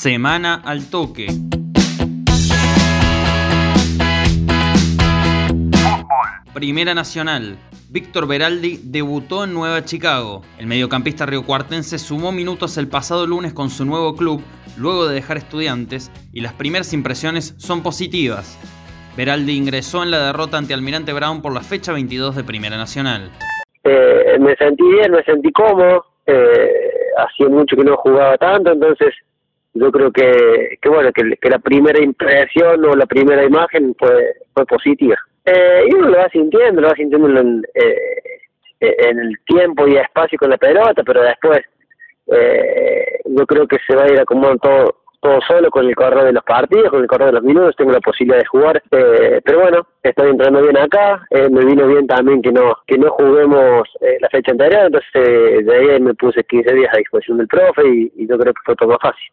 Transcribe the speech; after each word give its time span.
Semana 0.00 0.62
al 0.64 0.88
toque. 0.88 1.26
Primera 6.54 6.94
Nacional. 6.94 7.58
Víctor 7.90 8.26
Beraldi 8.26 8.80
debutó 8.82 9.44
en 9.44 9.52
Nueva 9.52 9.84
Chicago. 9.84 10.40
El 10.58 10.68
mediocampista 10.68 11.26
riocuartense 11.26 11.98
sumó 11.98 12.32
minutos 12.32 12.78
el 12.78 12.88
pasado 12.88 13.26
lunes 13.26 13.52
con 13.52 13.68
su 13.68 13.84
nuevo 13.84 14.16
club, 14.16 14.40
luego 14.78 15.06
de 15.06 15.16
dejar 15.16 15.36
estudiantes, 15.36 16.10
y 16.32 16.40
las 16.40 16.54
primeras 16.54 16.94
impresiones 16.94 17.54
son 17.58 17.82
positivas. 17.82 18.58
Beraldi 19.18 19.54
ingresó 19.54 20.02
en 20.02 20.12
la 20.12 20.24
derrota 20.28 20.56
ante 20.56 20.72
Almirante 20.72 21.12
Brown 21.12 21.42
por 21.42 21.52
la 21.52 21.60
fecha 21.60 21.92
22 21.92 22.36
de 22.36 22.44
Primera 22.44 22.78
Nacional. 22.78 23.30
Eh, 23.84 24.38
me 24.40 24.56
sentí 24.56 24.82
bien, 24.82 25.12
me 25.12 25.22
sentí 25.24 25.52
cómodo, 25.52 26.06
eh, 26.24 26.72
hacía 27.18 27.50
mucho 27.50 27.76
que 27.76 27.84
no 27.84 27.98
jugaba 27.98 28.38
tanto, 28.38 28.72
entonces 28.72 29.12
yo 29.74 29.90
creo 29.92 30.10
que, 30.10 30.78
que 30.80 30.88
bueno, 30.88 31.10
que, 31.12 31.48
la 31.48 31.58
primera 31.58 32.02
impresión 32.02 32.84
o 32.84 32.94
la 32.94 33.06
primera 33.06 33.44
imagen 33.44 33.94
fue, 33.98 34.34
fue 34.52 34.66
positiva. 34.66 35.16
Eh, 35.44 35.84
y 35.88 35.94
uno 35.94 36.08
lo 36.08 36.18
va 36.18 36.28
sintiendo, 36.28 36.80
lo 36.80 36.88
va 36.88 36.94
sintiendo 36.94 37.28
en, 37.40 37.62
eh, 37.74 38.22
en 38.80 39.18
el 39.18 39.38
tiempo 39.46 39.86
y 39.86 39.96
espacio 39.96 40.38
con 40.38 40.50
la 40.50 40.58
pelota, 40.58 41.02
pero 41.04 41.22
después 41.22 41.60
eh, 42.26 43.20
yo 43.24 43.46
creo 43.46 43.66
que 43.66 43.78
se 43.86 43.94
va 43.94 44.04
a 44.04 44.12
ir 44.12 44.20
acomodando 44.20 44.58
todo, 44.58 45.00
todo 45.20 45.40
solo 45.46 45.70
con 45.70 45.86
el 45.86 45.94
correr 45.94 46.24
de 46.24 46.32
los 46.32 46.44
partidos, 46.44 46.90
con 46.90 47.02
el 47.02 47.06
correr 47.06 47.26
de 47.26 47.32
los 47.32 47.42
minutos, 47.42 47.76
tengo 47.76 47.92
la 47.92 48.00
posibilidad 48.00 48.38
de 48.38 48.46
jugar, 48.46 48.82
eh, 48.90 49.40
pero 49.44 49.60
bueno, 49.60 49.86
estoy 50.02 50.30
entrando 50.30 50.62
bien 50.62 50.78
acá, 50.78 51.26
eh, 51.30 51.48
me 51.50 51.64
vino 51.64 51.86
bien 51.86 52.06
también 52.06 52.40
que 52.40 52.52
no 52.52 52.74
que 52.86 52.96
no 52.96 53.10
juguemos 53.10 53.88
eh, 54.00 54.16
la 54.20 54.28
fecha 54.28 54.52
anterior, 54.52 54.86
entonces 54.86 55.10
eh, 55.14 55.62
de 55.62 55.76
ahí 55.76 56.00
me 56.00 56.14
puse 56.14 56.42
15 56.44 56.74
días 56.74 56.94
a 56.94 56.98
disposición 56.98 57.38
del 57.38 57.48
profe 57.48 57.86
y, 57.86 58.12
y 58.16 58.26
yo 58.26 58.38
creo 58.38 58.54
que 58.54 58.60
fue 58.64 58.76
todo 58.76 58.90
más 58.90 58.98
fácil. 59.02 59.30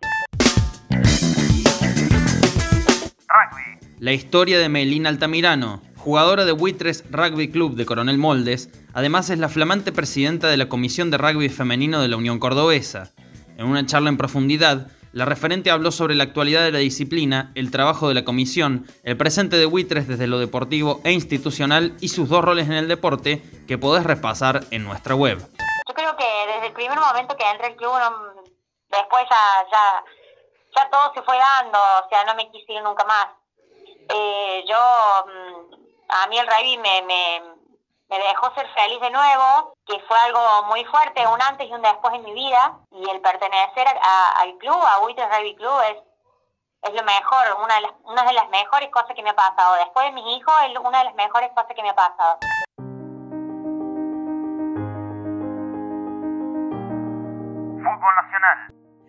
La 3.99 4.11
historia 4.11 4.59
de 4.59 4.69
Melina 4.69 5.09
Altamirano, 5.09 5.81
jugadora 5.97 6.45
de 6.45 6.51
Buitres 6.51 7.03
Rugby 7.09 7.49
Club 7.49 7.75
de 7.75 7.87
Coronel 7.87 8.19
Moldes, 8.19 8.69
además 8.93 9.31
es 9.31 9.39
la 9.39 9.49
flamante 9.49 9.91
presidenta 9.91 10.49
de 10.49 10.57
la 10.57 10.69
Comisión 10.69 11.09
de 11.09 11.17
Rugby 11.17 11.49
Femenino 11.49 11.99
de 11.99 12.07
la 12.07 12.15
Unión 12.15 12.37
Cordobesa. 12.37 13.11
En 13.57 13.65
una 13.65 13.87
charla 13.87 14.09
en 14.09 14.17
profundidad, 14.17 14.91
la 15.13 15.25
referente 15.25 15.71
habló 15.71 15.89
sobre 15.89 16.13
la 16.13 16.25
actualidad 16.25 16.61
de 16.61 16.71
la 16.71 16.77
disciplina, 16.77 17.51
el 17.55 17.71
trabajo 17.71 18.07
de 18.07 18.13
la 18.13 18.23
comisión, 18.23 18.85
el 19.01 19.17
presente 19.17 19.57
de 19.57 19.65
Buitres 19.65 20.07
desde 20.07 20.27
lo 20.27 20.37
deportivo 20.37 21.01
e 21.03 21.11
institucional 21.11 21.97
y 21.99 22.09
sus 22.09 22.29
dos 22.29 22.45
roles 22.45 22.67
en 22.67 22.73
el 22.73 22.87
deporte 22.87 23.41
que 23.67 23.79
podés 23.79 24.03
repasar 24.03 24.61
en 24.69 24.83
nuestra 24.83 25.15
web. 25.15 25.39
Yo 25.39 25.93
creo 25.95 26.15
que 26.15 26.27
desde 26.53 26.67
el 26.67 26.73
primer 26.73 26.99
momento 26.99 27.35
que 27.35 27.49
entré 27.49 27.65
al 27.65 27.75
club, 27.75 27.93
después 28.91 29.23
ya, 29.27 29.65
ya, 29.71 30.03
ya 30.75 30.89
todo 30.91 31.11
se 31.15 31.23
fue 31.23 31.35
dando, 31.35 31.79
o 31.79 32.09
sea, 32.09 32.25
no 32.25 32.35
me 32.35 32.47
quise 32.51 32.73
ir 32.73 32.83
nunca 32.83 33.03
más. 33.03 33.29
Mm, 35.25 35.73
a 36.09 36.27
mí 36.27 36.39
el 36.39 36.47
rugby 36.47 36.77
me, 36.77 37.01
me, 37.03 37.41
me 38.09 38.19
dejó 38.19 38.53
ser 38.55 38.67
feliz 38.73 38.99
de 39.01 39.11
nuevo, 39.11 39.73
que 39.85 39.99
fue 40.07 40.17
algo 40.17 40.63
muy 40.67 40.83
fuerte, 40.85 41.27
un 41.27 41.41
antes 41.41 41.67
y 41.67 41.73
un 41.73 41.81
después 41.81 42.13
en 42.13 42.23
mi 42.23 42.33
vida, 42.33 42.79
y 42.91 43.09
el 43.09 43.21
pertenecer 43.21 43.87
al 43.87 44.57
club, 44.57 44.81
a 44.81 44.99
Buitres 44.99 45.29
Rugby 45.29 45.55
Club, 45.55 45.81
es, 45.89 45.97
es 46.89 46.93
lo 46.93 47.03
mejor, 47.03 47.57
una 47.63 47.75
de, 47.75 47.81
las, 47.81 47.91
una 48.03 48.23
de 48.23 48.33
las 48.33 48.49
mejores 48.49 48.89
cosas 48.91 49.13
que 49.15 49.23
me 49.23 49.31
ha 49.31 49.35
pasado. 49.35 49.75
Después 49.75 50.05
de 50.05 50.11
mis 50.13 50.37
hijos, 50.37 50.53
es 50.69 50.77
una 50.77 50.99
de 50.99 51.05
las 51.05 51.15
mejores 51.15 51.49
cosas 51.51 51.73
que 51.75 51.83
me 51.83 51.89
ha 51.89 51.95
pasado. 51.95 52.39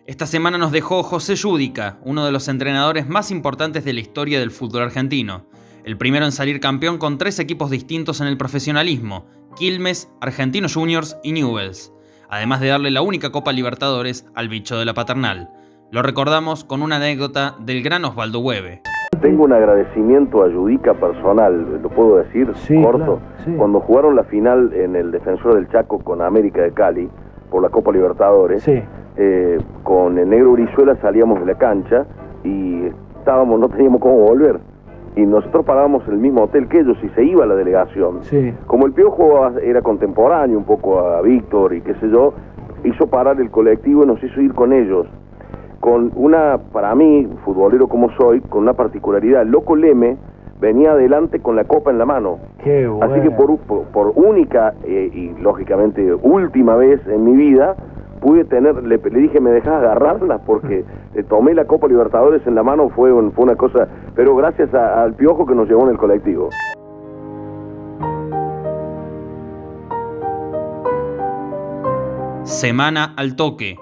Esta 0.09 0.25
semana 0.25 0.57
nos 0.57 0.71
dejó 0.71 1.03
José 1.03 1.35
Yudica, 1.35 1.99
uno 2.03 2.25
de 2.25 2.31
los 2.31 2.47
entrenadores 2.47 3.07
más 3.07 3.29
importantes 3.29 3.85
de 3.85 3.93
la 3.93 3.99
historia 3.99 4.39
del 4.39 4.49
fútbol 4.49 4.81
argentino. 4.81 5.43
El 5.83 5.97
primero 5.99 6.25
en 6.25 6.31
salir 6.31 6.59
campeón 6.59 6.97
con 6.97 7.19
tres 7.19 7.37
equipos 7.37 7.69
distintos 7.69 8.19
en 8.19 8.25
el 8.25 8.35
profesionalismo, 8.35 9.27
Quilmes, 9.55 10.11
Argentinos 10.19 10.73
Juniors 10.73 11.15
y 11.21 11.31
Newells, 11.33 11.93
además 12.27 12.59
de 12.59 12.69
darle 12.69 12.89
la 12.89 13.03
única 13.03 13.31
Copa 13.31 13.51
Libertadores 13.51 14.25
al 14.33 14.49
bicho 14.49 14.79
de 14.79 14.85
la 14.85 14.95
paternal. 14.95 15.51
Lo 15.91 16.01
recordamos 16.01 16.63
con 16.63 16.81
una 16.81 16.95
anécdota 16.95 17.55
del 17.59 17.83
gran 17.83 18.03
Osvaldo 18.03 18.39
Hueve. 18.39 18.81
Tengo 19.21 19.43
un 19.43 19.53
agradecimiento 19.53 20.41
a 20.43 20.49
Yudica 20.49 20.95
personal, 20.95 21.83
lo 21.83 21.89
puedo 21.91 22.17
decir, 22.17 22.51
Sí, 22.55 22.81
corto. 22.81 22.97
claro, 22.97 23.21
sí. 23.45 23.51
Cuando 23.55 23.79
jugaron 23.79 24.15
la 24.15 24.23
final 24.23 24.73
en 24.73 24.95
el 24.95 25.11
Defensor 25.11 25.53
del 25.53 25.69
Chaco 25.69 25.99
con 25.99 26.23
América 26.23 26.63
de 26.63 26.73
Cali 26.73 27.07
por 27.51 27.61
la 27.61 27.69
Copa 27.69 27.91
Libertadores, 27.91 28.63
Sí. 28.63 28.81
Eh, 29.17 29.59
con 29.83 30.17
el 30.17 30.29
negro 30.29 30.53
Brizuela 30.53 30.95
salíamos 30.97 31.39
de 31.39 31.45
la 31.45 31.55
cancha 31.55 32.05
y 32.43 32.85
estábamos, 33.17 33.59
no 33.59 33.69
teníamos 33.69 34.01
cómo 34.01 34.17
volver. 34.17 34.59
Y 35.15 35.25
nosotros 35.25 35.65
pagábamos 35.65 36.07
en 36.07 36.13
el 36.13 36.19
mismo 36.19 36.43
hotel 36.43 36.67
que 36.67 36.79
ellos 36.79 36.97
y 37.03 37.09
se 37.09 37.23
iba 37.23 37.45
la 37.45 37.55
delegación. 37.55 38.23
Sí. 38.23 38.53
Como 38.67 38.85
el 38.85 38.93
Piojo 38.93 39.49
era 39.61 39.81
contemporáneo 39.81 40.57
un 40.57 40.63
poco 40.63 40.99
a 40.99 41.21
Víctor 41.21 41.73
y 41.73 41.81
qué 41.81 41.95
sé 41.95 42.09
yo, 42.09 42.33
hizo 42.83 43.07
parar 43.07 43.39
el 43.41 43.49
colectivo 43.49 44.03
y 44.03 44.07
nos 44.07 44.23
hizo 44.23 44.39
ir 44.39 44.53
con 44.53 44.71
ellos. 44.71 45.07
Con 45.79 46.11
una, 46.15 46.57
para 46.57 46.93
mí, 46.95 47.27
futbolero 47.43 47.87
como 47.87 48.11
soy, 48.11 48.41
con 48.41 48.63
una 48.63 48.73
particularidad. 48.73 49.45
Loco 49.45 49.75
Leme 49.75 50.17
venía 50.59 50.91
adelante 50.91 51.39
con 51.39 51.55
la 51.55 51.63
copa 51.63 51.91
en 51.91 51.97
la 51.97 52.05
mano. 52.05 52.39
Qué 52.63 52.87
bueno. 52.87 53.11
Así 53.11 53.21
que 53.21 53.31
por, 53.31 53.57
por, 53.59 53.83
por 53.85 54.13
única 54.15 54.73
eh, 54.83 55.09
y 55.13 55.41
lógicamente 55.41 56.13
última 56.13 56.75
vez 56.75 57.05
en 57.07 57.23
mi 57.23 57.35
vida 57.35 57.75
pude 58.21 58.43
tener, 58.45 58.75
le, 58.83 58.97
le 58.97 59.19
dije, 59.19 59.39
¿me 59.39 59.51
dejas 59.51 59.73
agarrarla? 59.75 60.39
Porque 60.39 60.83
eh, 61.15 61.23
tomé 61.23 61.53
la 61.53 61.65
Copa 61.65 61.87
Libertadores 61.87 62.45
en 62.47 62.55
la 62.55 62.63
mano, 62.63 62.89
fue, 62.89 63.11
un- 63.11 63.31
fue 63.31 63.45
una 63.45 63.55
cosa, 63.55 63.87
pero 64.15 64.35
gracias 64.35 64.73
a- 64.73 65.01
al 65.03 65.13
piojo 65.13 65.45
que 65.45 65.55
nos 65.55 65.67
llevó 65.67 65.83
en 65.85 65.91
el 65.91 65.97
colectivo. 65.97 66.49
Semana 72.43 73.13
al 73.15 73.35
toque. 73.35 73.77